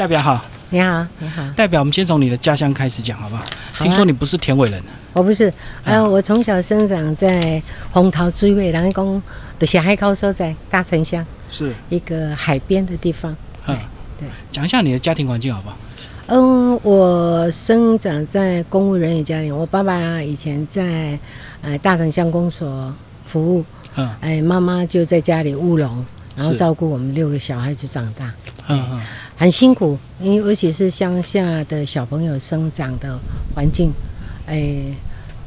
[0.00, 1.42] 代表好，你好，你好。
[1.54, 3.44] 代表我们先从你的家乡开始讲，好不好？
[3.70, 5.52] 好啊听说你不是田尾人，我不是，啊
[5.84, 9.22] 呃，我从小生长在红桃追尾，然后讲
[9.58, 13.36] 就是海口所在大城乡是，一个海边的地方。
[13.66, 13.76] 嗯，
[14.18, 14.26] 对。
[14.50, 15.76] 讲一下你的家庭环境好不好？
[16.28, 21.18] 嗯，我生长在公务人员家庭，我爸爸以前在
[21.60, 22.90] 呃大城乡公所
[23.26, 23.62] 服务，
[23.96, 26.02] 嗯哎，妈妈就在家里务农，
[26.34, 28.32] 然后照顾我们六个小孩子长大。
[28.68, 29.02] 嗯嗯，
[29.40, 33.18] 很辛苦，因为尤其是乡下的小朋友生长的
[33.54, 33.90] 环境，
[34.44, 34.82] 哎，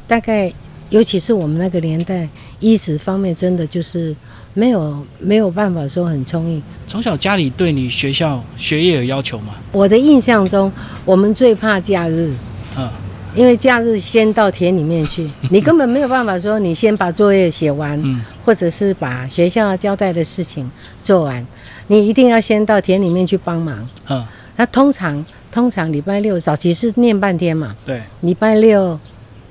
[0.07, 0.51] 大概
[0.89, 2.27] 尤其是我们那个年代，
[2.59, 4.15] 衣食方面真的就是
[4.55, 6.59] 没有没有办法说很充裕。
[6.87, 9.53] 从小家里对你学校学业有要求吗？
[9.71, 10.71] 我的印象中，
[11.05, 12.33] 我们最怕假日，
[12.75, 12.89] 嗯，
[13.35, 18.21] 因为假日先到田里面去， 你根本没有办法说你先把作业写完，嗯。
[18.45, 20.69] 或者是把学校交代的事情
[21.01, 21.47] 做完，
[21.87, 23.89] 你一定要先到田里面去帮忙。
[24.09, 24.21] 嗯，
[24.57, 28.99] 那通常通常礼拜六早期是念半天嘛，对，礼拜六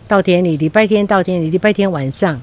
[0.06, 2.38] 到田里，礼拜天到田里，礼拜天晚上，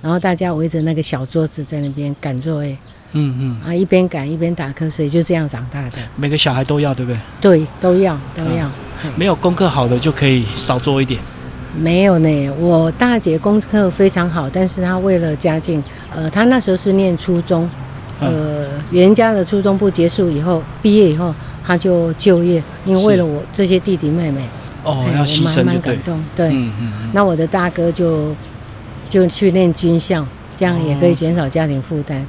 [0.00, 2.76] 然后大家围着那个小桌子在那边赶作业
[3.12, 5.98] 嗯嗯，啊，一边赶一边打瞌睡，就这样长大的。
[6.16, 7.20] 每个小孩都要，对不对？
[7.40, 8.68] 对，都要都要。
[9.02, 11.20] 嘿没有功课好的就可以少做一点。
[11.76, 15.82] 没有呢，我大姐功课非常好，但是她为了家境，
[16.14, 17.68] 呃，她那时候是念初中，
[18.20, 21.34] 呃，原家的初中部结束以后，毕业以后，
[21.66, 24.42] 她就就业，因为为了我这些弟弟妹妹，
[24.84, 25.98] 哦，哎要牺我蛮蛮感。
[26.02, 26.22] 动。
[26.36, 28.34] 对，嗯嗯嗯，那我的大哥就
[29.08, 30.24] 就去念军校，
[30.54, 32.24] 这样也可以减少家庭负担。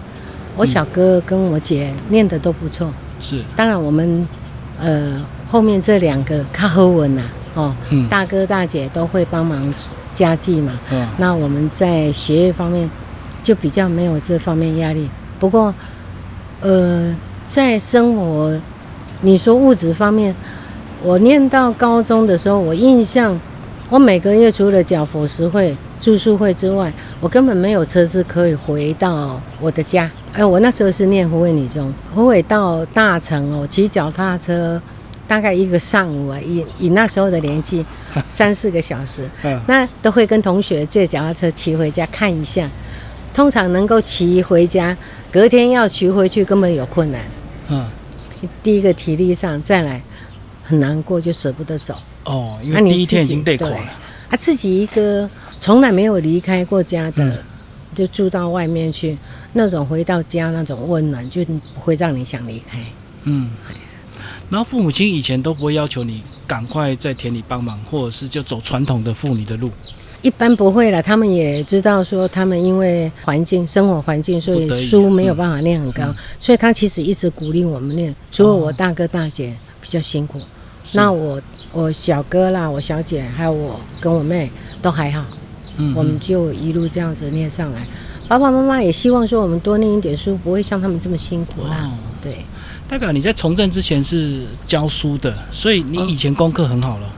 [0.56, 2.90] 我小哥跟我姐念的都不错，
[3.22, 4.28] 是，当然我们
[4.80, 7.22] 呃后面这两个靠后稳呐，
[7.56, 9.74] 哦，嗯大哥大姐都会帮忙
[10.14, 10.80] 家计嘛。
[10.92, 12.90] 嗯那我们在学业方面
[13.42, 15.10] 就比较没有这方面压力。
[15.40, 15.74] 不过，
[16.62, 17.16] 呃，
[17.48, 18.58] 在生活，
[19.22, 20.34] 你说物质方面，
[21.02, 23.38] 我念到高中的时候，我印象，
[23.90, 30.12] 我每个月除了缴伙食费、住宿会之外，我根本没有车子可以回到我的家。
[30.34, 34.82] 哎，我那时候是念湖尾女中，湖尾到大城哦，骑脚踏车
[35.26, 37.86] 大概一个上午啊，以以那时候的年纪，
[38.28, 39.24] 三四个小时。
[39.46, 42.70] 嗯那都会跟同学借脚踏车骑回家看一下，
[43.34, 44.98] 通常能够骑回家，
[45.32, 47.22] 隔天要骑回去根本有困难。
[47.70, 47.88] 嗯，
[48.62, 50.02] 第一个体力上，再来
[50.66, 51.96] 很难过，就舍不得走。
[52.26, 53.78] 哦，因为第一天已经累垮了。
[54.30, 55.30] 啊，自己一个
[55.64, 57.38] 从来没有离开过家的，嗯
[57.96, 59.18] 就住到外面去，
[59.54, 62.80] 那种回到家那种温暖，就不会让你想离开。
[63.24, 63.50] 嗯，
[64.50, 69.72] 然后父母亲以前都不会要求你赶快在田里帮忙，或者是就走传统的妇女的路。
[70.22, 78.14] 一般不会了，他们也知道说，他们因为环境、生活环境，所以书没有办法念很高，嗯所以他其实一直鼓励我们念。
[78.34, 80.40] 除了我大哥大姐比较辛苦，
[80.84, 81.42] 是那我
[81.72, 84.52] 我小哥啦、我小姐还有我跟我妹
[84.82, 85.24] 都还好，
[85.78, 87.86] 嗯，我们就一路这样子念上来。
[88.28, 91.84] 爸爸妈妈也希望说我们多念一点书，不会像他们这么辛苦啦。
[91.84, 91.92] 哦
[92.22, 92.38] 对，
[92.88, 97.10] 代表你在从政之前是教书的，所以你哦以前功课很好了。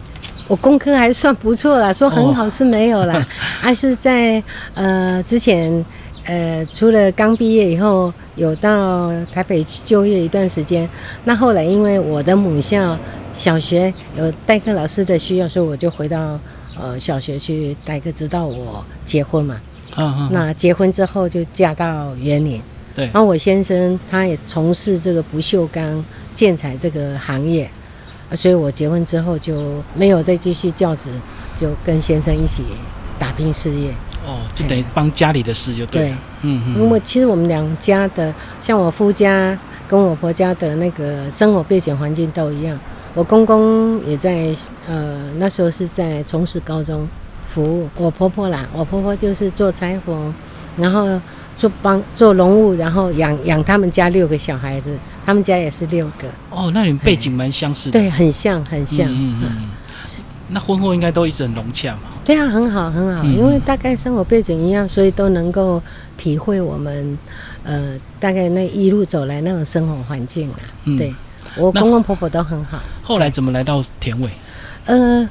[0.48, 3.24] 我功课还算不错啦，说很好是没有啦，
[3.62, 4.42] 还、 是在
[4.74, 5.86] 呃之前
[6.26, 10.90] 呃除了刚毕业以后有到台北去就业一段时间，
[11.26, 12.98] 那后来因为我的母校
[13.36, 16.40] 小学有代课老师的需要，所以我就回到
[16.80, 19.60] 呃小学去待个，直到我结婚嘛。
[19.98, 22.62] 嗯嗯，那结婚之后就嫁到园林，
[22.94, 26.04] 对然，后我先生他也从事这个不锈钢
[26.34, 27.70] 建材这个行业，
[28.30, 31.10] 啊所以我结婚之后就没有再继续教职，
[31.56, 32.64] 就跟先生一起
[33.18, 33.92] 打拼事业。
[34.28, 36.12] 哦，就等于帮家里的事就对对。，
[36.42, 39.58] 嗯嗯，因为其实我们两家的，像我夫家
[39.88, 42.78] 跟我婆家的那个生活背景环境都一样。
[43.16, 44.54] 我公公也在
[44.88, 47.08] 呃那时候是在从事高中
[47.48, 50.34] 服务，我婆婆啦，我婆婆就是做裁缝，
[50.78, 51.20] 然后
[51.58, 57.98] 做帮做农务，然后养养他们家六个小孩子，他们家也是六个，哦，那你们背景蛮相似的。
[57.98, 59.08] 对，很像很嗯，像。
[59.10, 59.70] 嗯嗯嗯。
[60.48, 62.02] 那婚后应该都一直很融洽嘛。
[62.24, 65.82] 对啊，很好很好，嗯因为大概生活背景一样，所以都能够
[66.18, 67.18] 体会我们
[67.64, 70.60] 呃大概那一路走来那种生活环境啊。
[70.84, 71.16] 嗯对
[71.58, 72.80] 我公公婆婆都很好。
[73.04, 74.30] 后来怎么来到田尾？
[74.86, 75.28] 呃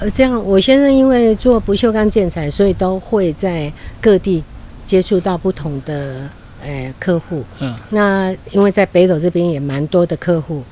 [0.00, 4.42] 呃，这样我先生因为做不锈钢建材，所以都会在各地
[4.84, 6.28] 接触到不同的
[6.62, 7.44] 呃客户。
[7.60, 10.62] 嗯那因为在北斗这边也蛮多的客户，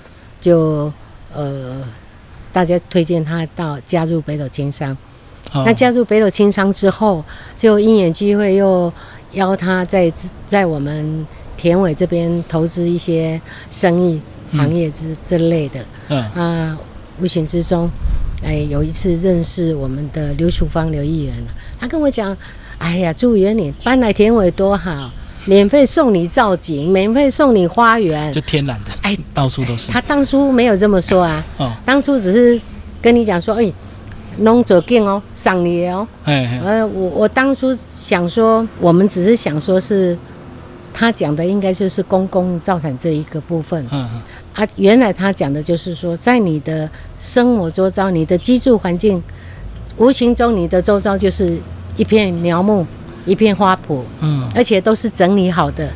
[0.41, 0.93] 就
[1.35, 1.83] 呃
[2.53, 4.97] 大家推荐他到加入北斗经商。
[5.53, 7.25] 哦那加入北斗轻商之后，
[7.57, 8.93] 就因缘机会又
[9.33, 10.13] 邀他在
[10.47, 11.27] 在我们
[11.57, 13.41] 田尾这边投资一些
[13.71, 14.21] 生意，
[14.57, 16.23] 行业之之类的嗯。
[16.33, 16.79] 啊，
[17.21, 17.91] 无形之中，
[18.43, 21.49] 哎，有一次认识我们的刘淑芳刘议员了，
[21.81, 22.37] 他跟我讲，
[22.79, 25.11] 哎呀，朱委员你搬来田尾多好，
[25.47, 29.91] 免费送你造景，免费送你花园就，天然的，哎，到处都是。
[29.91, 32.61] 他当初没有这么说啊， 哦，当初只是
[33.01, 33.73] 跟你讲说，哎，
[34.41, 40.17] 弄走建哦，赏你哦，哎哎，呃，我我当初想说，我们只是想说是，
[40.93, 44.23] 他讲的应该就是公共造产这一个部分嗯嗯
[44.57, 44.67] 啊。
[44.77, 49.23] 原来他讲的就是说，在你的生活周遭，你的居住环境，
[49.97, 51.57] 无形中你的周遭就是
[51.97, 52.85] 一片苗木，
[53.25, 55.89] 一片花圃，嗯，而且都是整理好的，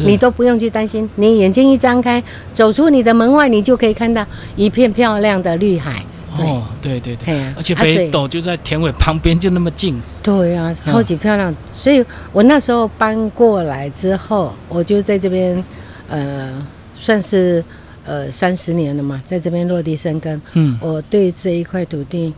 [0.00, 1.08] 你都不用去担心。
[1.14, 2.22] 你眼睛一张开，
[2.52, 6.04] 走出你的门外，你就可以看到一片漂亮的绿海。
[6.36, 10.00] 哦，对对对，而且北斗就在田尾旁边，就那么近。
[10.22, 11.52] 对啊，超级漂亮。
[11.72, 15.64] 所以我那时候搬过来之后，我就在这边，
[16.08, 16.64] 呃，
[16.96, 17.64] 算是
[18.08, 20.40] 呃三十年了嘛，在这边落地生根。
[20.54, 22.32] 嗯我对这一块土地，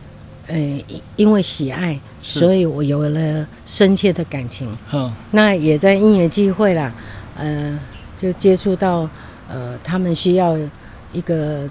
[0.47, 4.67] 呃，因因为喜爱，所以我有了深切的感情。
[4.91, 6.91] 嗯那也在因缘际会啦，
[7.37, 7.79] 呃，
[8.17, 9.09] 就接触到
[9.49, 10.57] 呃他们需要
[11.13, 11.69] 一个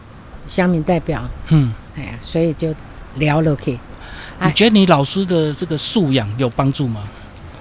[0.49, 2.75] 乡民代表，嗯，哎呀，所以就
[3.17, 3.79] 聊了去，
[4.39, 7.03] 哎你觉得你老师的这个素养有帮助吗？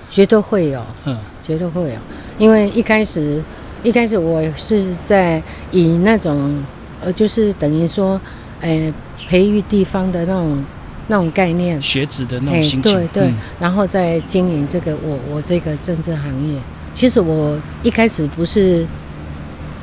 [0.09, 0.81] 绝对会有。
[1.05, 1.97] 嗯绝对会有，
[2.37, 3.43] 因为一开始
[3.83, 5.41] 一开始我是在
[5.71, 6.63] 以那种
[7.01, 8.19] 呃，就是等于说，
[8.61, 8.93] 呃，
[9.27, 10.63] 培育地方的那种
[11.07, 12.93] 那种概念，学子的那哎种心情。
[12.93, 16.59] 对对嗯，然后再经营这个我我这个政治行业。
[16.93, 18.85] 其实我一开始不是。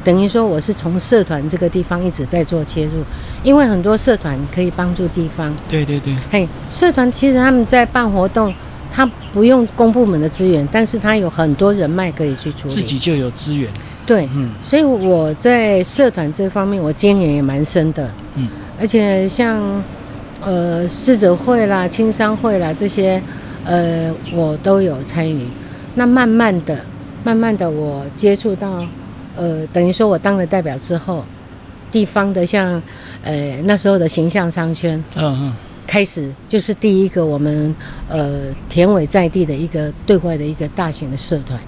[0.04, 3.02] 等于说，我是从社团这个地方一直在做切入，
[3.42, 8.54] 因为很多社团可以帮助地方，对对对，嘿，社团其实他们在办活动，
[8.96, 12.72] 他不用公部门的资源，但是他有很多人脉可以去处理。
[12.74, 13.70] 自己就有资源。
[14.06, 18.08] 对，嗯所以我在社团这方面，我经验也蛮深的。
[18.36, 18.48] 嗯，
[18.80, 19.60] 而且像
[20.40, 23.20] 呃逝者会啦、青商会啦这些，
[23.66, 25.46] 呃，我都有参与。
[25.94, 26.78] 那慢慢的、
[27.22, 28.82] 慢慢的，我接触到，
[29.36, 31.22] 呃，等于说我当了代表之后，
[31.92, 32.80] 地方的像
[33.24, 34.96] 呃那时候的形象商圈。
[35.16, 35.52] 嗯嗯，
[35.86, 37.74] 开始就是第一个我们
[38.08, 41.58] 呃田尾在地的一个对外的一个大型的社团。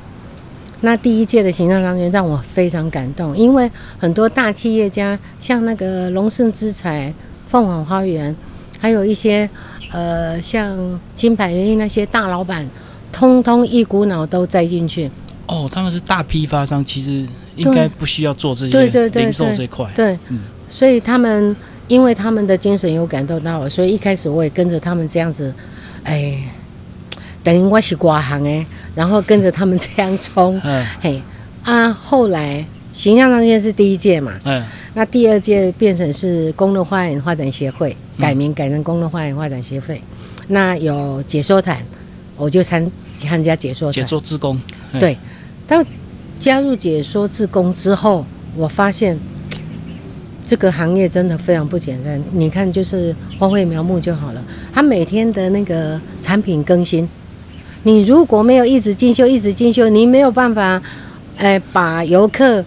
[0.80, 3.68] 那第一届的形象商圈让我非常感动，因为
[3.98, 7.12] 很多大企业家，像那个龙盛之彩、
[7.48, 8.34] 凤凰花园，
[8.78, 9.48] 还有一些
[9.90, 12.68] 呃像金牌园艺那些大老板，
[13.10, 15.10] 通通一股脑都栽进去。
[15.46, 17.26] 哦，他们是大批发商，其实
[17.56, 19.90] 应该不需要做这些对对对零售对这一块。
[19.96, 21.56] 对，嗯所以他们
[21.88, 25.52] 因为他们的精神有感动到我，所以一开始我也跟着他们这样子，
[26.04, 26.38] 哎，
[27.42, 28.64] 等于我是挂行哎，
[28.94, 30.86] 然后跟着他们这样冲，嗯。
[31.00, 31.20] 嘿
[31.64, 34.64] 啊，后来形象商圈是第一届嘛，嗯。
[34.94, 38.22] 那第二届变成是公路花园发展协会，嗯。
[38.22, 40.00] 改名改成公路花园发展协会，
[40.48, 41.82] 那有解说团，
[42.36, 44.60] 我就参参加解说解，说志工。
[44.92, 45.00] 嗯。
[45.00, 45.16] 对，
[45.66, 45.82] 到
[46.38, 48.26] 加入解说志工之后，
[48.56, 49.18] 我发现
[50.48, 52.18] 这个行业真的非常不简单。
[52.32, 54.42] 你看，就是花卉苗木就好了，
[54.72, 57.06] 它每天的那个产品更新，
[57.82, 60.82] 你如果没有一直进修，一直进修，你没有办法，
[61.36, 62.64] 呃，把游客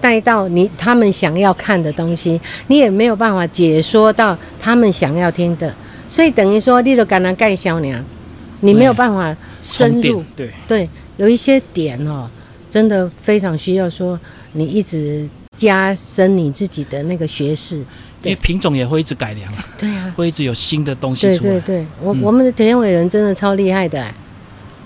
[0.00, 5.70] 带到你他们想要看的东西，你也没有办法解说到他们想要听的，
[6.08, 8.02] 所以等于说，你都敢拿盖销娘，
[8.60, 10.24] 你没有办法深入。
[10.34, 12.30] 对，对，有一些点哦，
[12.70, 14.18] 真的非常需要说
[14.52, 15.28] 你一直
[15.58, 17.84] 加深你自己的那个学识。
[18.22, 19.48] 因为品种也会一直改良，
[19.78, 21.50] 对啊，会一直有新的东西对出来。
[21.50, 22.20] 对对，我、嗯。
[22.20, 24.04] 我们的田尾人真的超厉害的、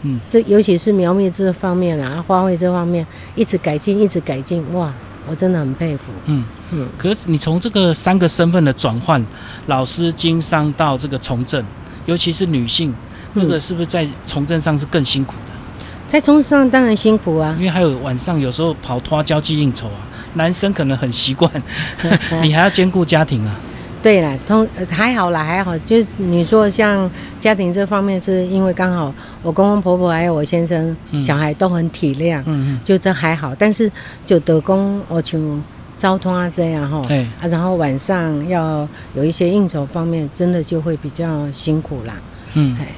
[0.02, 4.93] 嗯，这尤其是苗蜜这方面啊，花卉这方面一直改进，一直改进，哇，
[5.26, 6.12] 我真的很佩服。
[6.26, 6.45] 嗯。
[6.73, 9.25] 嗯，可是你从这个三个身份的转换，
[9.67, 11.64] 老师、经商到这个从政，
[12.05, 12.95] 尤其是女性，
[13.33, 13.43] 嗯。
[13.43, 15.83] 这个是不是在从政上是更辛苦的？
[16.07, 17.57] 在从政上当然辛苦啊。
[17.59, 21.51] 因，为还有晚上有时候跑拖交际应酬啊，男生可能很习惯，
[22.43, 23.57] 你还要兼顾家庭啊。
[24.03, 25.79] 对了，通呃还好啦，还好。
[25.79, 27.09] 就是你说像
[27.39, 33.55] 家庭这方面，是因为刚好我公公婆婆还有我先生、嗯小孩都很体谅，嗯嗯，就这还好。
[33.55, 33.89] 但是
[34.27, 35.62] 就得公我像
[35.99, 42.15] 招通啊这样哈，对，啊，然后晚上要有一些应酬方面，真的就会比较辛苦啦。
[42.55, 42.89] 嗯哎，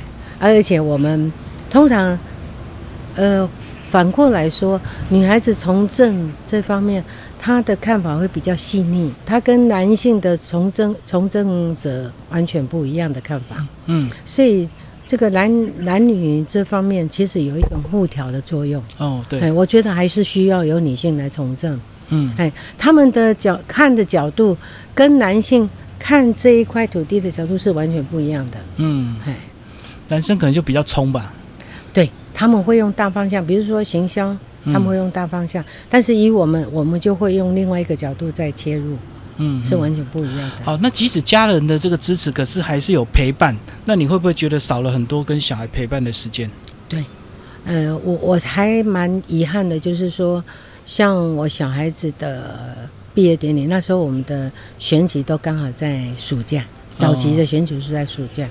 [0.40, 1.30] 而且我们
[1.68, 2.18] 通常，
[3.16, 3.46] 呃，
[3.94, 7.00] 反过来说，女孩子从政这方面，
[7.38, 14.68] 她的看法会比较细腻，她跟男性的从政从政者完全不一样的看法，嗯，所以
[15.06, 18.82] 这个男男女这方面其实有一种互调的作用。
[18.98, 21.78] 哦对，哎，我觉得还是需要有女性来从政。
[22.08, 24.56] 嗯哎，他们的角看的角度
[24.92, 25.70] 跟男性
[26.00, 28.58] 看这一块土地的角度是完全不一样的。
[28.78, 29.36] 嗯，哎，
[30.08, 31.32] 男生可能就比较冲吧。
[32.34, 34.36] 对，他们会用大方向，比如说行销，
[34.66, 38.96] 他们会用大方向，但是以我们，我们就会用另外一个角度再切入，
[39.36, 40.64] 嗯，是完全不一样的。
[40.64, 46.50] 好，那即使家人的这个支持，可是还是有陪伴，那你会不会觉得少了很多跟小孩陪伴的时间？
[46.88, 47.04] 对
[47.66, 50.42] 呃，我我还蛮遗憾的，就是说，
[50.84, 52.76] 像我小孩子的
[53.14, 56.62] 毕业典礼，那时候我们的选举都刚好在暑假，
[56.98, 58.46] 早期的选举是在暑假。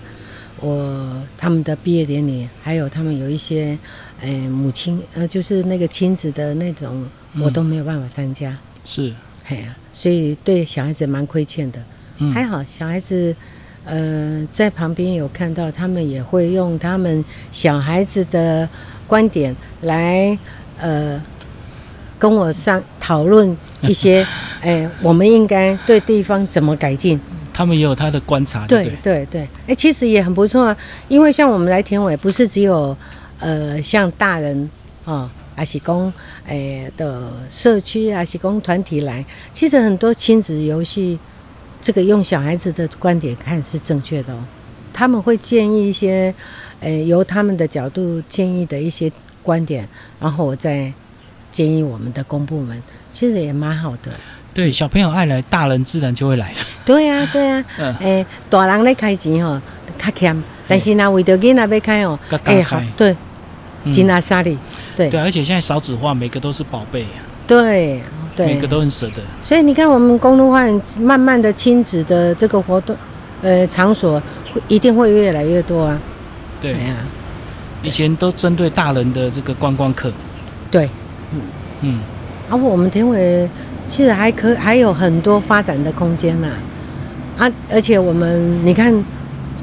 [0.64, 3.78] 我他们的毕业典礼，还有他们有一些，
[4.22, 7.06] 呃，母亲呃，就是那个亲子的那种，
[7.42, 8.58] 我都没有办法参加。
[8.86, 9.14] 是，
[9.50, 11.80] 哎呀、所以对小孩子蛮亏欠的。
[12.20, 13.36] 嗯，还好，小孩子
[13.84, 18.68] 呃在旁边有看到，他们也会用他们小孩子的
[19.06, 20.38] 观点来
[20.80, 21.22] 呃
[22.18, 24.26] 跟我上讨论一些，
[24.64, 27.20] 哎、我们应该对地方怎么改进。
[27.54, 29.48] 他们也有他的观察，对对对？
[29.68, 32.98] 哎、其实也很不错啊，因为像我们来田尾，不是只有
[33.40, 34.70] 呃像大人
[35.06, 36.12] 啊，阿喜公
[36.48, 41.20] 诶的社区，阿喜公团体来，其实很多亲子游戏，
[41.80, 44.40] 这个用小孩子的观点看是正确的哦。
[44.92, 46.34] 他们会建议一些，
[46.80, 49.88] 呃，由他们的角度建议的一些观点，
[50.20, 50.92] 然后我再
[51.52, 52.82] 建议我们的公部门，
[53.12, 54.12] 其实也蛮好的。
[54.54, 56.54] 对，小朋友爱来，大人自然就会来。
[56.86, 59.60] 对啊，对啊，嗯，诶、大人咧开钱吼，
[59.98, 63.16] 较欠，但是若为着囡仔要开哦，较哎、好对，
[63.84, 63.92] 嗯。
[63.92, 64.58] 金阿沙利，
[64.96, 65.10] 对。
[65.10, 67.06] 对，而且现在少子化，每个都是宝贝，
[67.48, 68.02] 对
[68.36, 68.48] 对。
[68.48, 69.22] 每个，都很舍得。
[69.42, 70.66] 所以你看，我们公路化
[71.00, 72.96] 慢慢的亲子的这个活动，
[73.42, 74.22] 呃，场所
[74.54, 76.00] 会一定会越来越多啊。
[76.62, 76.74] 对。
[76.74, 76.96] 哎，呀，
[77.82, 80.12] 以前都针对大人的这个观光客，
[80.72, 80.90] 对，
[81.32, 81.42] 嗯。
[81.82, 82.00] 嗯，
[82.50, 83.50] 啊，我们田尾
[83.90, 86.56] 其实还可还有很多发展的空间呐、啊，
[87.70, 88.94] 而且我们你看，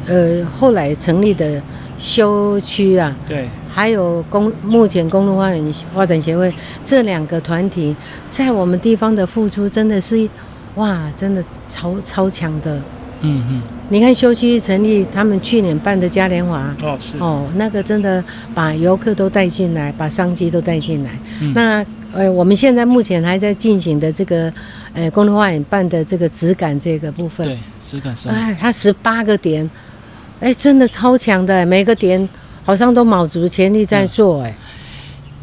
[0.07, 1.62] 呃，后来成立的
[1.99, 6.53] 修区啊，对，还有公目前公路发展发展协会
[6.85, 7.95] 这两个团体，
[8.29, 10.29] 在我们地方的付出真的是，
[10.75, 12.81] 哇，真的超超强的。
[13.23, 18.23] 嗯嗯，你看休息成立，他们去年办的嘉年华，哦是，哦，那个真的
[18.55, 21.11] 把游客都带进来，把商机都带进来。
[21.41, 21.53] 嗯。
[21.55, 24.53] 那呃，我们现在目前还在进行的这个，
[24.95, 27.59] 呃，公路花园办的这个质感这个部分，对，
[27.89, 29.69] 质感是，哎，它十八个点，
[30.41, 32.29] 哎，真的超强的，每个点
[32.65, 34.53] 好像都卯足全力在做，哎、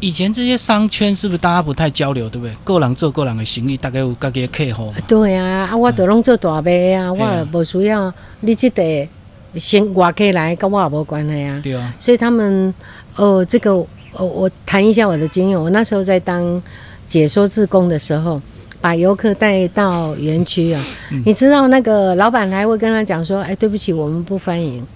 [0.00, 2.54] 以前这些商圈是不是大家不太交流，对不对？
[2.64, 4.92] 个人做个人的生意，大概有各己的客户。
[5.08, 9.08] 对啊，啊，我都拢做大卖啊，我也无需要你这个
[9.56, 11.60] 先外客来，跟我也无关系啊。
[11.62, 12.72] 对啊，所以他们，
[13.16, 15.60] 哦，这个，哦，我谈一下我的经验。
[15.60, 16.62] 我那时候在当
[17.06, 18.40] 解说志工的时候，
[18.80, 24.86] 把游客带到园区啊，嗯你知道那个老板还会跟他讲说，哎，对不起，我们不欢迎。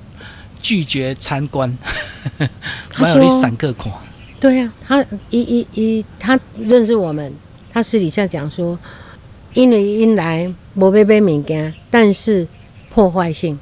[0.63, 1.77] 拒绝参观，
[2.89, 3.93] 他还有你说散客看，
[4.43, 7.33] 对呀、他一一一，他认识我们，
[7.73, 8.77] 他私底下讲说，
[9.55, 12.45] 因为因来无要买物件，但是
[12.93, 13.57] 破坏性。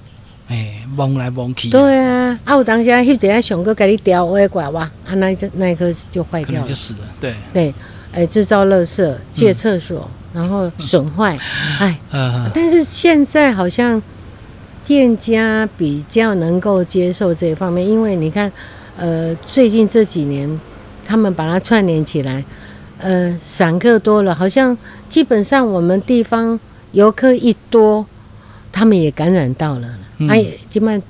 [0.48, 6.74] 哎，望来望去，对啊，啊，有当时翕一下上个给你雕歪拐哇，啊，那那一颗就坏掉了就。
[6.74, 7.00] 死了。
[7.20, 7.74] 对，对，
[8.12, 11.38] 哎，制造垃圾、借厕所，然后损坏，
[11.78, 14.02] 哎，呃，但是现在好像
[14.82, 18.50] 店家比较能够接受这一方面，因为你看，
[18.96, 20.58] 呃，最近这几年
[21.10, 22.44] 他们把它串联起来，
[23.00, 26.60] 呃，散客多了，好像基本上我们地方
[26.92, 28.06] 游客一多，
[28.70, 29.88] 他们也感染到了，
[30.18, 30.28] 嗯。
[30.28, 31.02] 哎、基本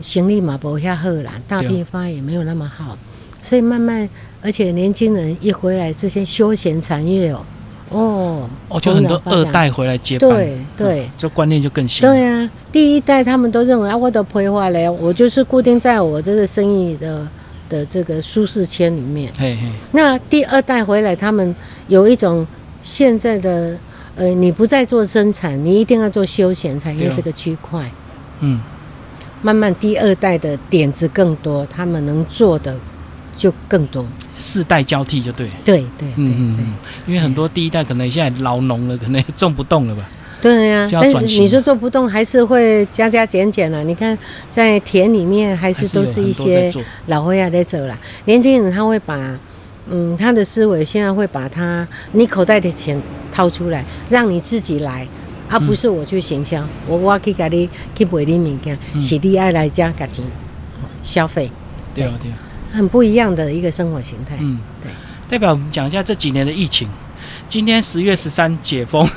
[0.00, 2.96] 行李嘛不遐好啦，大对批发也没有那么好，
[3.42, 4.08] 所以慢慢，
[4.40, 7.44] 而且年轻人一回来，这些休闲产业哦，
[7.90, 11.00] 哦，哦，就很多二代回来接班，对对。
[11.00, 12.06] 嗯，这观念就更新。
[12.06, 17.26] 对啊，第一代他们都认为啊，我的规划嘞，我就是固定在我这个生意的
[17.72, 19.32] 的这个舒适圈里面。
[19.38, 19.62] 嘿嘿，
[19.92, 21.56] 那第二代回来，他们
[21.88, 22.46] 有一种
[22.82, 23.78] 现在的
[24.14, 27.90] 呃，你不再做生产，你一定要做休闲产业这个区块。
[28.40, 28.60] 嗯，
[29.40, 32.76] 慢慢第二代的点子更多，他们能做的
[33.38, 34.04] 就更多。
[34.38, 35.48] 世代交替就对。
[35.64, 36.74] 对对对对嗯嗯嗯，
[37.06, 40.02] 因为很多第一代可能现在老农了，可能也种不动了吧？
[40.42, 43.84] 对呀、但是你说做不动，还是会加加减减了。
[43.84, 44.18] 你看
[44.50, 46.70] 在田里面，还是都是一些
[47.06, 47.96] 老灰啊在走了。
[48.24, 49.16] 年轻人他会把，
[49.88, 55.06] 嗯，他的思维现在会把他你口袋的钱掏出来，让你自己来，
[55.48, 55.66] 而、嗯。
[55.66, 59.00] 不是我去行销，我我去给你去买你物件，嗯。
[59.00, 60.24] 是你爱来家给钱
[61.04, 61.48] 消费，
[61.94, 62.34] 对啊对啊，
[62.72, 64.36] 很不一样的一个生活形态。
[64.40, 64.90] 嗯，对。
[65.28, 66.88] 代表我们讲一下这几年的疫情，
[67.48, 69.08] 今天十月十三解封，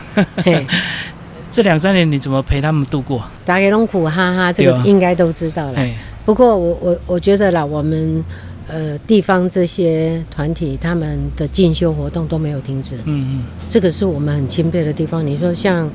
[0.43, 0.65] 嘿，
[1.55, 3.23] 这两三年你怎么陪他们度过？
[3.45, 5.79] 大家拢苦哈哈，这个应该都知道了。
[5.79, 5.95] 哎，
[6.25, 8.21] 不过我我我觉得啦，我们
[8.67, 15.25] 呃地方这些团体他们的进修活动都没有停止，嗯嗯这个是我们很钦佩的地方。
[15.25, 15.89] 你说像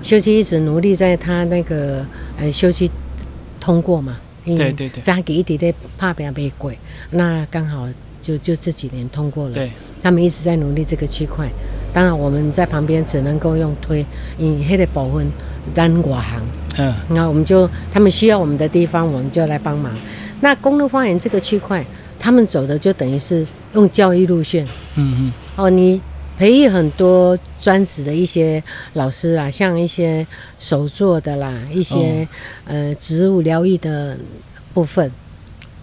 [0.00, 2.06] 休息一直努力在他那个
[2.38, 2.88] 呃休息
[3.58, 6.78] 通过嘛，因为对对对扎给一直在怕别被鬼，
[7.10, 7.88] 那刚好
[8.22, 9.54] 就就这几年通过嗯，了。
[9.54, 9.72] 对，
[10.04, 11.48] 他们一直在努力这个区块。
[11.92, 14.04] 当然，我们在旁边只能够用推，
[14.38, 15.26] 以黑的保分
[15.74, 16.40] 单我行，
[16.78, 16.94] 嗯。
[17.08, 19.92] 那我们就他们需要我们的地方，我们就来帮忙。
[20.40, 21.84] 那公路花园这个区块，
[22.18, 24.64] 他们走的就等于是用教育路线。
[24.94, 26.00] 嗯嗯哦，你
[26.38, 28.62] 培育很多专职的一些
[28.94, 30.26] 老师啊，像一些
[30.58, 32.26] 手作的啦，一些、
[32.64, 34.16] 呃植物疗愈的
[34.72, 35.10] 部分，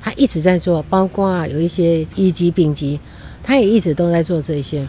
[0.02, 3.00] 他一直在做，包括有一些一级、丙级，
[3.44, 4.88] 他也一直都在做这些。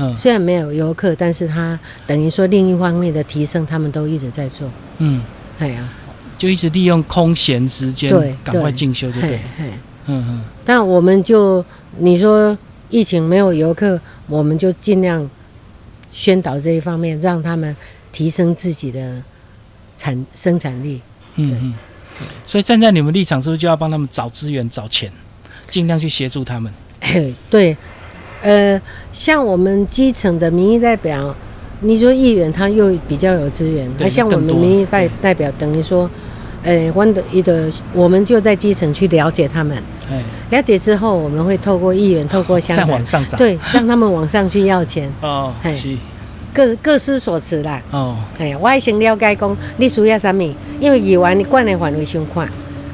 [0.00, 4.68] 嗯虽然没有游客，但是他等于说另一方面的提升，他们都一直在做。
[4.98, 5.22] 嗯，
[5.58, 5.88] 哎呀，
[6.38, 9.40] 就一直利用空闲时间，对赶快进修，对不对。
[9.58, 9.72] 嗯
[10.06, 11.64] 嗯但我们就
[11.98, 12.56] 你说
[12.88, 15.28] 疫情没有游客，我们就尽量
[16.10, 17.76] 宣导这一方面，让他们
[18.10, 19.22] 提升自己的
[19.96, 21.00] 产生产力。
[21.36, 21.74] 嗯嗯。
[22.44, 25.10] 所以站在你们立场，是不是就要帮他们找资源、找钱，
[25.70, 26.72] 尽量去协助他们？
[27.00, 27.76] 嘿对，
[28.42, 28.80] 呃，
[29.12, 31.34] 像我们基层的民意代表，
[31.80, 35.12] 你说议员他又比较有资源，对那像我们民意代对。
[35.20, 36.08] 代表，等于说，
[36.62, 39.76] 呃，我的一的，我们就在基层去了解他们，
[40.10, 43.26] 哎，了解之后，我们会透过议员，透过乡再长，往上。
[43.26, 45.52] 涨。，对，让他们往上去要钱，哦，
[46.52, 47.80] 各各司所职啦。
[47.92, 50.42] 哦，哎呀，我还先了解讲你需要什么，
[50.80, 52.46] 因为议员你管的范围胸宽，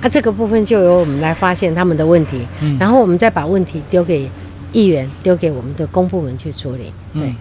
[0.02, 2.76] 啊，这个部分就由我们来发现他们的问题，嗯。
[2.78, 4.30] 然后我们再把问题丢给
[4.76, 6.92] 议员，丢给我们的公部门去处理。
[7.14, 7.36] 对、嗯，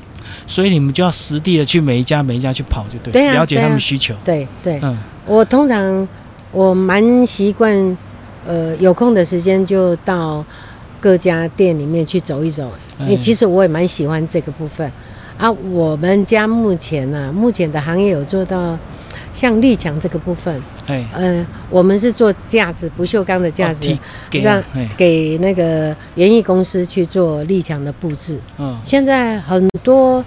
[0.47, 4.15] 所以你们就要实地的去每一家每一家去跑，就对，对啊了解他们需求。
[4.23, 6.07] 对对，嗯我通常
[6.51, 7.97] 我蛮习惯，
[8.47, 10.45] 呃，有空的时间就到
[11.01, 14.89] 各家店里面去走一走，因为哎其实我也蛮喜欢这个部分。
[15.37, 18.79] 啊，我们家目前呢、目前的行业有做到
[19.33, 23.97] 像立强这个部分，哎，呃，我们是做架子，不锈钢的架子，哦
[24.41, 28.39] 让哎，给那个园艺公司去做立墙的布置。
[28.59, 30.23] 嗯现在很多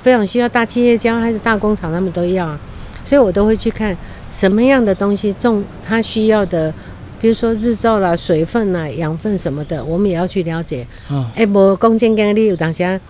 [0.00, 2.60] 非常需要大企业家还是大工厂，他们都要啊，
[3.02, 3.96] 所以我都会去看
[4.30, 6.72] 什么样的东西种它需要的，
[7.20, 10.86] 比如说日照啦、水分啦、养分什么的，我们也要去了解。
[11.10, 13.00] 嗯哎，无公斤跟你有当下，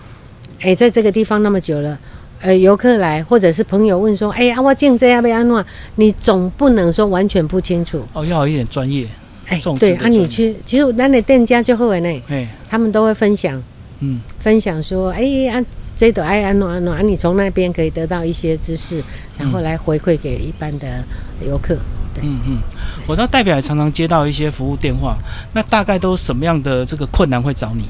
[0.60, 1.98] 哎，在这个地方那么久了。
[2.40, 5.64] 呃，游客来，或者是朋友问说：“哎、啊，我进这要不要安怎？”
[5.96, 8.02] 你总不能说完全不清楚。
[8.12, 9.06] 哦，要有一点专业。
[9.50, 13.60] 哎对啊，的专业你去，其实咱的店家就好的呢，哎，他们都会分享，
[14.00, 15.64] 嗯分享说，哎、啊，
[15.96, 19.02] 这朵爱安怎安怎，啊，你从那边可以得到一些知识，
[19.38, 21.02] 然后来回馈给一般的
[21.44, 21.74] 游客。
[22.14, 22.58] 对，嗯嗯，
[23.06, 25.16] 我到代表也常常接到一些服务电话，
[25.54, 27.88] 那大概都什么样的这个困难会找你？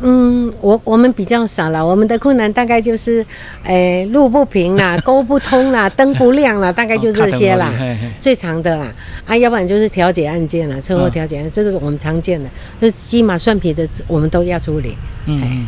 [0.00, 3.24] 嗯，我我们比较少了，我们的困难大概就是，
[3.64, 7.72] 哎、路不平啦， 沟不通啦，灯不亮啦，大概就这些啦。
[8.20, 8.86] 最长的啦，
[9.26, 12.48] 啊，要不然就是调解案件啦，车祸嗯调解案，这个是我们常见的，
[12.80, 14.96] 就是鸡毛蒜皮的，我们都要处理。
[15.26, 15.66] 嗯嗯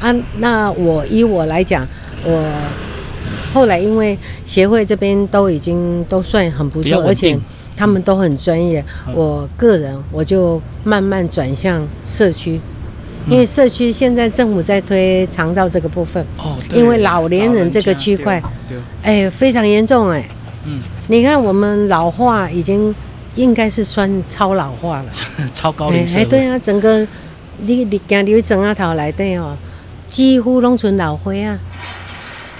[0.00, 1.86] 啊，那我以我来讲，
[2.24, 2.44] 我
[3.54, 7.38] 后来因为协会这边都已经都算很不错，而且
[7.76, 8.84] 他们都很专业。
[9.06, 12.60] 嗯我个人我就慢慢转向社区，
[13.28, 20.24] 因为社区现在政府在推肠道这个部分，哦，因为老年人这个区块，对，对哎，非常严重哎。
[20.66, 22.94] 嗯，你看我们老化已经
[23.34, 25.06] 应该是算超老化了。
[25.54, 27.06] 超高龄哎，对啊，整个
[27.58, 29.56] 你你今日整啊头来底哦，
[30.08, 31.58] 几乎拢存老灰啊，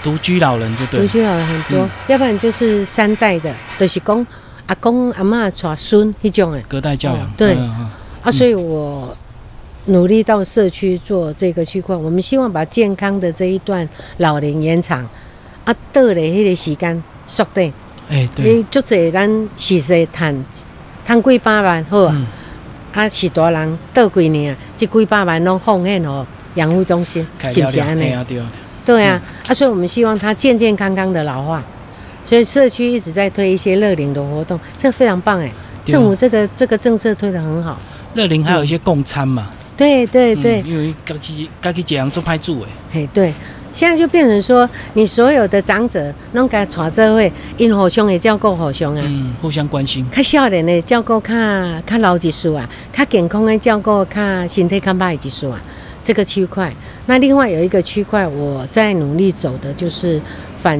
[0.03, 4.25] 独居老人就对，独居老人很多，嗯要不然就是三代的，就是讲
[4.67, 6.63] 阿公阿妈带孙迄种哎。
[6.67, 7.53] 隔代教养哦，对
[8.23, 9.15] 啊，所以我
[9.85, 15.07] 努力到社区做这个区块，我们希望把健康的这一段老龄延长，
[15.63, 17.71] 啊，倒咧迄个时间缩短。
[18.09, 20.45] 哎，对，你足济咱实际趁
[21.05, 22.11] 趁几百万好啊。
[22.15, 22.25] 嗯，
[22.93, 28.03] 啊，是大人倒几年啊，这几百万拢奉献哦养护中心，开是不是安尼？
[28.03, 28.51] 了了哎呀，对啊，
[28.85, 31.63] 对啊，啊，所以我们希望他健健康康的老化，
[32.23, 35.51] 所以社区一直在推一些乐龄的活动，这非常棒哎，
[35.85, 37.79] 对啊政府这个这个政策推得很好。
[38.15, 43.33] 乐龄还有一些共餐嘛，对对对，嗯因为家己家己这样做派住诶，嘿对，
[43.73, 49.01] 现在就变成说，你所有的长者拢甲带做伙，因互相的照顾互相啊。
[49.05, 51.33] 嗯，互相关心，较少年的照顾较
[51.85, 55.61] 较老一数啊，较健康的照顾较身体较歹一数啊，
[56.03, 56.73] 这个区块。
[57.07, 60.21] 那另外有一个区块，我在努力走的就是
[60.57, 60.79] 反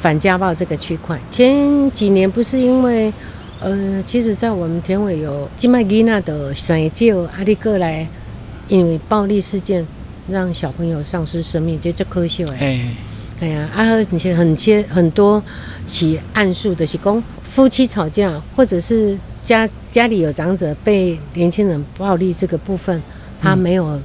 [0.00, 1.18] 反家暴这个区块。
[1.30, 3.12] 前几年不是因为，
[3.60, 8.08] 呃，其实在我们田尾有金麦吉娜的生救阿里过来，
[8.70, 9.84] 因为暴力事件
[10.28, 12.56] 让小朋友丧失生命，这就可惜哎。
[12.60, 12.96] 哎，
[13.40, 15.42] 哎呀，啊，而且很些很多
[15.86, 23.02] 起案数的是讲夫妻吵架，或者是家家里有长者被年轻人暴力这个部分，
[23.40, 24.00] 他没有、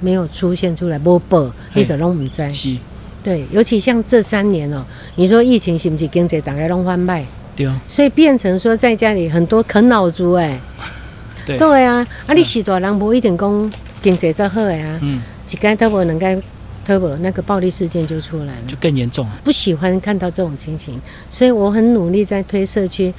[0.00, 1.82] 没有出现出来，不报，嘿。
[1.82, 2.52] 你都拢唔知。
[2.52, 2.76] 是，
[3.22, 4.84] 对，尤其像这三年哦、
[5.16, 7.24] 你说疫情是不是经济大概拢翻卖，
[7.56, 7.66] 对。
[7.66, 10.60] 哦，所以变成说在家里很多啃老族哎、
[11.46, 13.72] 对，对啊，啊，你是大人无一定讲
[14.04, 16.38] 经济则好的啊，嗯，一该特无两该
[16.84, 18.52] 特无那个暴力事件就出来了。
[18.68, 19.32] 就更严重了。
[19.42, 23.14] 不喜欢看到这种情形，所以我很努力在推社区，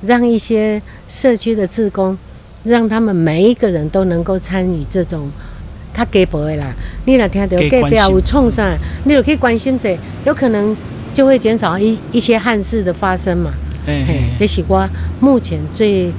[0.00, 2.16] 让一些社区的职工，
[2.64, 5.30] 让他们每一个人都能够参与这种
[5.94, 6.72] 较鸡婆的啦。
[7.04, 8.74] 你若听到隔壁有创啥，
[9.04, 10.74] 你就可以关心者，有可能
[11.12, 13.52] 就会减少一一些憾事的发生嘛。
[13.86, 14.88] 哎这是我
[15.20, 16.12] 目前最积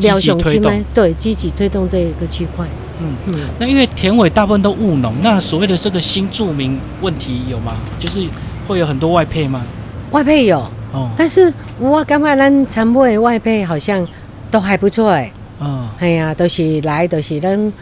[0.00, 2.66] 极廖雄亲推动对积极推动这一个区块。
[3.00, 3.14] 嗯。
[3.26, 7.76] 嗯，那因为田尾大部分都务农，那所谓的这个新住民问题有吗？
[7.98, 8.20] 就是
[8.66, 9.64] 会有很多外配吗？
[10.10, 10.58] 外配有，
[10.92, 14.06] 哦，但是我感觉咱参配的外配好像
[14.50, 15.30] 都还不错哎。
[15.60, 17.72] 嗯，哎呀，都是来，都是人，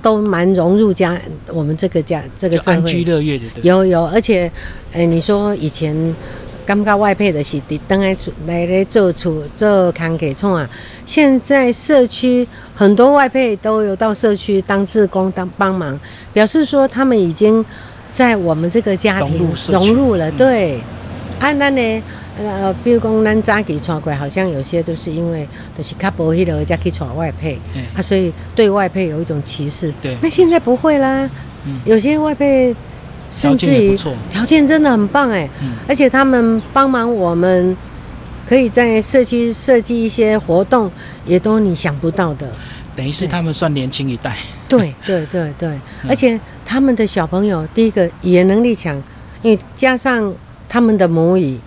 [0.00, 1.18] 都蛮融入家
[1.48, 3.10] 我们这个家这个社会安居会。
[3.10, 4.50] 乐业的，有有，而且，
[4.92, 5.94] 哎，你说以前
[6.66, 10.68] 感觉外配的是伫等来来咧做厝做康给创啊，
[11.04, 15.98] 现在社区很多外配都有到社区当志工当帮忙，
[16.32, 17.64] 表示说他们已经
[18.10, 20.30] 在我们这个家庭融入了。
[20.30, 20.80] 嗯对，
[21.40, 22.02] 啊，那呢，
[22.38, 25.46] 呃，比如讲咱早期传过来，好像有些都是因为
[25.76, 27.58] 都是较无迄个才去传外配。
[27.76, 29.92] 哎啊，所以对外配有一种歧视。
[30.00, 31.28] 对那现在不会啦，
[31.66, 32.78] 嗯有些外配条
[33.28, 33.96] 甚至于。
[34.30, 37.76] 条件真的很棒哎，嗯，而且他们帮忙我们，
[38.48, 40.90] 可以在社区设计一些活动，
[41.24, 42.50] 也都你想不到的。
[42.96, 44.36] 等于是他们算年轻一代。
[44.68, 48.96] 对 对对对，嗯而且他们的小朋友，第一个语言能力强，
[49.42, 50.32] 因为加上
[50.68, 51.58] 他们的母语，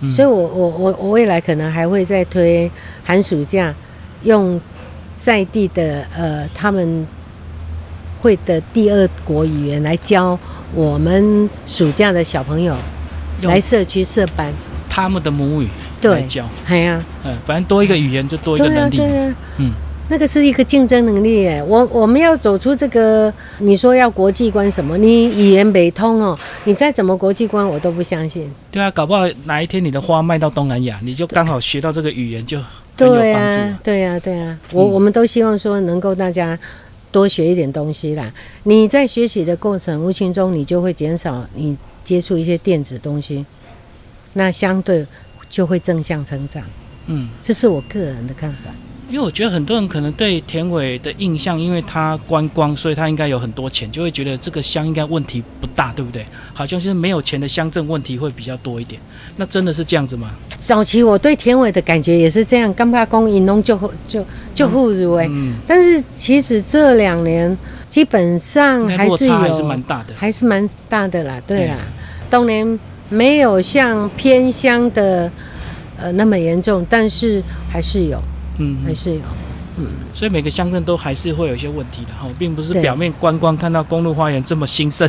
[0.00, 2.70] 嗯所以我我我我未来可能还会再推
[3.04, 3.74] 寒暑假，
[4.22, 4.60] 用
[5.18, 7.06] 在地的呃他们
[8.20, 10.38] 会的第二国语言来教
[10.74, 12.74] 我们暑假的小朋友
[13.42, 14.52] 用来社区设班。
[14.88, 18.96] 他们的母语来对，教，哎呀、嗯，反正多一个语言就多一个能力。
[18.98, 19.70] 对啊，嗯，
[20.08, 21.64] 那个是一个竞争能力耶。
[21.66, 24.98] 我我们要走出这个，你说要国际观什么？
[24.98, 28.50] 你语言没通哦，你再怎么国际观，我都不相信。
[28.70, 32.60] 对啊，搞不好哪一天你的花卖到东南亚，你就刚好学到这个语言，就
[32.94, 36.58] 对啊。，对呀、对呀、我、嗯我们都希望说能够大家
[37.12, 38.32] 多学一点东西啦。
[38.64, 43.46] 你在学习的过程，无形中你就会减少你接触一些电子东西，
[44.32, 45.06] 那相对
[45.48, 46.64] 就会正向成长。
[47.06, 48.70] 嗯，这是我个人的看法。
[49.08, 56.24] 因为我觉得很多人可能对田尾的印象，因为他观光，所以他应该有很多钱，就会觉得这个乡应该问题不大，对不对？
[56.54, 59.00] 好像是没有钱的乡镇问题会比较多一点。
[59.36, 60.30] 那真的是这样子吗？
[60.58, 65.26] 早期我对田尾的感觉也是这样，干巴公引农就就就互入哎。
[65.30, 67.56] 嗯，但是其实这两年
[67.88, 70.14] 基本上还是还是有蛮大的。
[70.16, 71.76] 还是蛮大的啦，对啦，
[72.30, 75.30] 当年没有像偏乡的
[75.98, 78.22] 呃那么严重，但是还是有，
[78.58, 79.20] 嗯，还是有。
[79.78, 85.08] 嗯所以每个乡镇都还是会有一些问题的哈，并不是表面观光看到公路花园这么兴盛，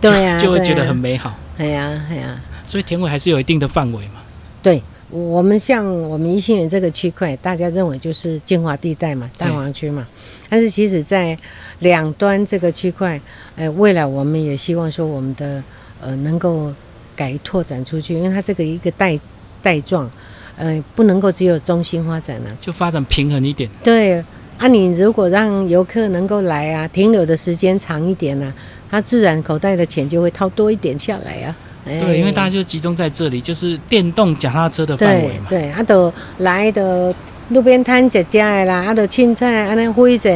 [0.00, 1.34] 对 呀、就会觉得很美好。
[1.56, 4.20] 哎呀哎呀，所以田尾还是有一定的范围嘛。
[4.62, 4.82] 对。
[5.10, 10.04] 我们像我们宜兴园这个区块，大家认为就是精华地带嘛，蛋黄区嘛。
[10.48, 11.38] 但是其实，在
[11.80, 13.20] 两端这个区块，
[13.54, 15.62] 呃，未来我们也希望说我们的
[16.00, 16.72] 呃能够
[17.14, 19.16] 改拓展出去，因为它这个一个带
[19.62, 20.10] 带状，
[20.56, 22.48] 呃，不能够只有中心发展啊。
[22.60, 23.68] 就发展平衡一点。
[23.82, 24.22] 对
[24.58, 28.52] 啊，你如果让游客能够来啊，停留的时间长一点啊，
[28.90, 31.56] 他自然口袋的钱就会掏多一点下来啊。
[31.86, 35.46] 哎对，因为大家就集中在这里，就是电动脚踏车的范围嘛。
[35.48, 37.14] 对对，啊，都来的
[37.50, 40.30] 路边摊食食的啦，啊，都青菜啊，那灰者，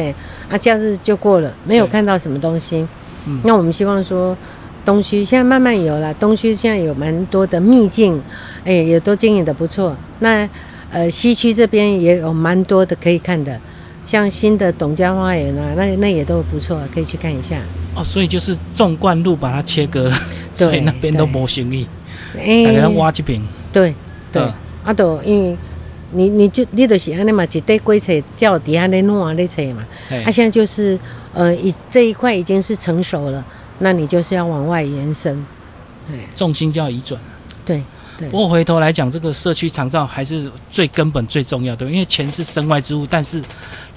[0.49, 2.85] 啊，假日就过了，没有看到什么东西。
[3.25, 4.35] 嗯那我们希望说，
[4.85, 8.21] 东区现在慢慢有了，东区现在有蛮多的秘境，
[8.65, 9.95] 哎，也都经营的不错。
[10.19, 10.47] 那
[10.91, 13.59] 呃，西区这边也有蛮多的可以看的，
[14.05, 17.61] 像新的董家花园啊，那那也都不错，可以去看一下。
[17.95, 20.11] 哦，所以就是纵贯路把它切割
[20.57, 21.87] 所以那边都对没生意，
[22.37, 23.41] 哎大家挖这边。
[23.71, 23.93] 对
[24.31, 24.53] 对，嗯
[24.85, 25.57] 啊，都因为
[26.11, 29.85] 你你就你就是安尼嘛，一块过册，叫底下咧暖咧册嘛。
[30.09, 30.97] 哎啊，现在就是
[31.33, 33.45] 呃，已这一块已经是成熟了，
[33.77, 35.45] 那你就是要往外延伸。
[36.11, 37.21] 哎，重心就要移转。
[37.63, 37.83] 对对
[38.29, 43.41] 不过回头来讲，这个社区长照还是最根本、最重要的，因为钱是身外之物，但是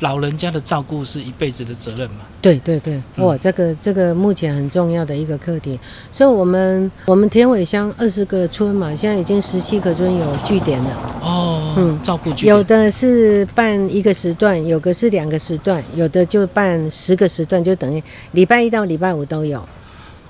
[0.01, 2.19] 老人家的照顾是一辈子的责任嘛。
[2.41, 5.79] 对对对，嗯哇，这个这个目前很重要的一个课题。
[6.11, 10.91] 所以我们我们田尾乡二十个村嘛，现在已经十七个村有据点了。
[11.23, 19.63] 哦，嗯照顾据有的是办一个时段，有个是两个时段，有的就办十个时段，就等于礼拜一到礼拜五都有。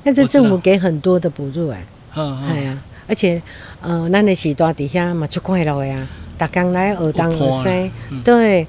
[0.05, 2.78] 那这政府给很多的补助哎，嗯嗯，哎呀，
[3.12, 3.42] 而且
[3.83, 7.90] 呃，咱的时代底下嘛，足快乐的呀，逐工来学东学西。
[8.09, 8.66] 嗯，对，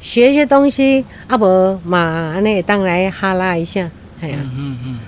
[0.00, 1.98] 学一些东西，啊无嘛，
[2.34, 4.98] 安尼当来哈拉一下，系啊，嗯嗯嗯，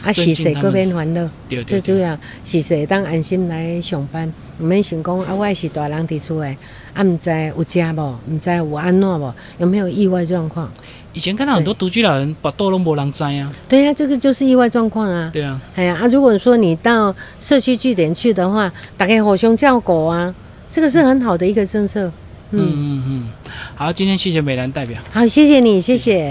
[0.00, 1.28] 啊尊洗洗各边烦恼。
[1.66, 6.56] 最主要是说当安心来上班，毋免想讲啊，我也是大人伫厝诶，
[6.94, 10.72] 啊，毋知有食无，毋知有安怎无，有没有意外状况？
[11.12, 15.28] 以前看到很多独居老人把豆拢无人摘啊，对呀、这个就是意外状况啊。
[15.32, 20.32] 对啊，哎呀，啊，如果说你到社区据点去的话，打开火熊叫狗啊，
[20.70, 22.10] 这个是很好的一个政策。
[22.52, 23.28] 嗯嗯，嗯嗯，
[23.76, 25.00] 好，今天谢谢美兰代表。
[25.12, 26.28] 好，谢谢你，谢谢。